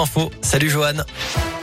[0.00, 0.30] Info.
[0.42, 1.57] Salut Johan.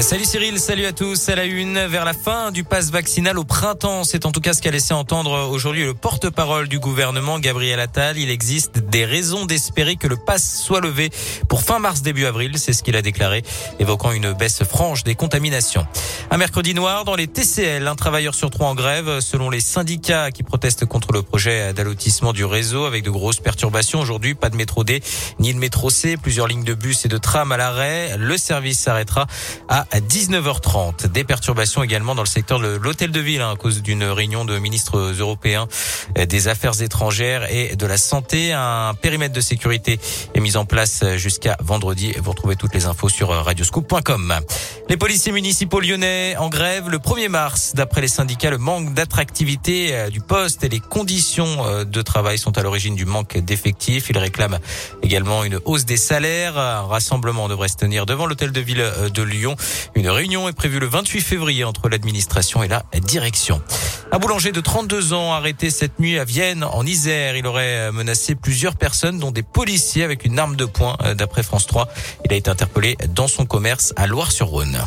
[0.00, 1.28] Salut Cyril, salut à tous.
[1.28, 4.52] À la une, vers la fin du pass vaccinal au printemps, c'est en tout cas
[4.52, 8.18] ce qu'a laissé entendre aujourd'hui le porte-parole du gouvernement, Gabriel Attal.
[8.18, 11.10] Il existe des raisons d'espérer que le pass soit levé
[11.48, 12.58] pour fin mars, début avril.
[12.58, 13.44] C'est ce qu'il a déclaré,
[13.78, 15.86] évoquant une baisse franche des contaminations.
[16.30, 20.32] Un mercredi noir dans les TCL, un travailleur sur trois en grève, selon les syndicats
[20.32, 24.00] qui protestent contre le projet d'allotissement du réseau avec de grosses perturbations.
[24.00, 25.02] Aujourd'hui, pas de métro D
[25.38, 28.16] ni de métro C, plusieurs lignes de bus et de tram à l'arrêt.
[28.18, 29.26] Le service s'arrêtera
[29.68, 31.08] à à 19h30.
[31.08, 34.44] Des perturbations également dans le secteur de l'hôtel de ville hein, à cause d'une réunion
[34.44, 35.66] de ministres européens
[36.16, 38.52] des affaires étrangères et de la santé.
[38.52, 39.98] Un périmètre de sécurité
[40.34, 42.12] est mis en place jusqu'à vendredi.
[42.22, 44.34] Vous retrouvez toutes les infos sur radioscoop.com.
[44.88, 47.72] Les policiers municipaux lyonnais en grève le 1er mars.
[47.74, 52.38] D'après les syndicats, le manque d'attractivité euh, du poste et les conditions euh, de travail
[52.38, 54.10] sont à l'origine du manque d'effectifs.
[54.10, 54.58] Ils réclament
[55.02, 56.58] également une hausse des salaires.
[56.58, 59.56] Un rassemblement devrait se tenir devant l'hôtel de ville euh, de Lyon.
[59.94, 63.62] Une réunion est prévue le 28 février entre l'administration et la direction.
[64.12, 67.36] Un boulanger de 32 ans arrêté cette nuit à Vienne, en Isère.
[67.36, 70.96] Il aurait menacé plusieurs personnes, dont des policiers avec une arme de poing.
[71.16, 71.88] D'après France 3,
[72.24, 74.78] il a été interpellé dans son commerce à Loire-sur-Rhône.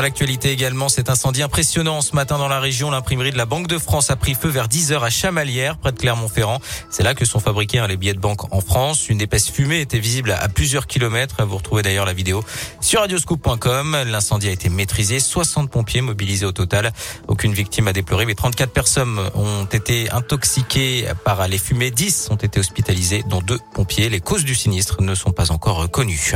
[0.00, 2.90] Dans l'actualité également, cet incendie impressionnant ce matin dans la région.
[2.90, 5.92] L'imprimerie de la Banque de France a pris feu vers 10 heures à Chamalières, près
[5.92, 6.58] de Clermont-Ferrand.
[6.88, 9.10] C'est là que sont fabriqués hein, les billets de banque en France.
[9.10, 11.44] Une épaisse fumée était visible à plusieurs kilomètres.
[11.44, 12.42] Vous retrouvez d'ailleurs la vidéo
[12.80, 14.04] sur radioscoop.com.
[14.06, 15.20] L'incendie a été maîtrisé.
[15.20, 16.94] 60 pompiers mobilisés au total.
[17.28, 21.90] Aucune victime a déploré, mais 34 personnes ont été intoxiquées par les fumées.
[21.90, 24.08] 10 ont été hospitalisées, dont deux pompiers.
[24.08, 26.32] Les causes du sinistre ne sont pas encore connues.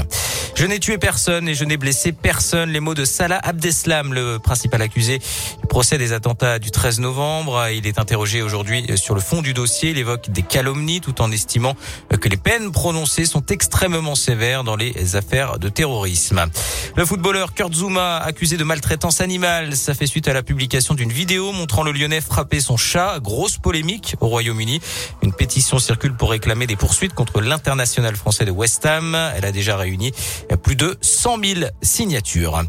[0.54, 2.68] Je n'ai tué personne et je n'ai blessé personne.
[2.68, 7.68] Les mots de Salah Abdeslam, le principal accusé du procès des attentats du 13 novembre.
[7.72, 9.90] Il est interrogé aujourd'hui sur le fond du dossier.
[9.90, 11.76] Il évoque des calomnies tout en estimant
[12.20, 16.46] que les peines prononcées sont extrêmement sévères dans les affaires de terrorisme.
[16.96, 21.12] Le footballeur Kurt Zuma, accusé de maltraitance animale, ça fait suite à la publication d'une
[21.12, 23.20] vidéo montrant le Lyonnais frapper son chat.
[23.20, 24.80] Grosse polémique au Royaume-Uni.
[25.22, 29.16] Une pétition circule pour réclamer des poursuites contre l'international français de West Ham.
[29.36, 30.12] Elle a déjà réuni
[30.64, 32.64] plus de 100 000 signatures.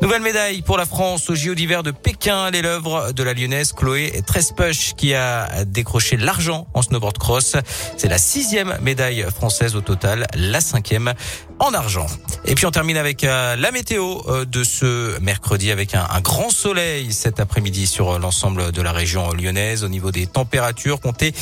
[0.00, 4.22] Nouvelle médaille pour la France au JO d'hiver de Pékin, l'œuvre de la lyonnaise Chloé
[4.24, 7.56] Trespuch qui a décroché l'argent en snowboard cross.
[7.96, 11.14] C'est la sixième médaille française au total, la cinquième
[11.58, 12.06] en argent.
[12.44, 16.50] Et puis on termine avec euh, la météo euh, de ce mercredi avec un, grand
[16.50, 19.82] soleil cet après-midi sur l'ensemble de la région lyonnaise.
[19.82, 21.34] Au niveau des températures, comptez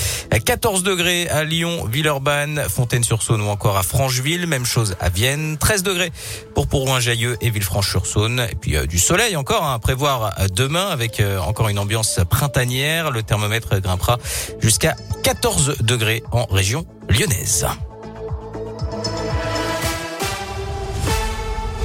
[0.44, 4.46] 14 degrés à Lyon, Villeurbanne, Fontaine-sur-Saône ou encore à Francheville.
[4.46, 6.12] Même chose à Vienne, 13 degrés
[6.54, 8.45] pour Prouin-Jailleux et Villefranche-sur-Saône.
[8.50, 13.10] Et puis euh, du soleil encore hein, à prévoir demain avec encore une ambiance printanière.
[13.10, 14.18] Le thermomètre grimpera
[14.60, 17.66] jusqu'à 14 degrés en région lyonnaise.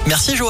[0.08, 0.50] Merci Joanne.